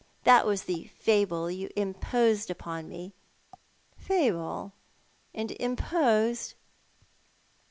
[0.23, 3.13] That was the fable you imposed upon me.""
[4.09, 4.73] Fable
[5.31, 6.55] and imposed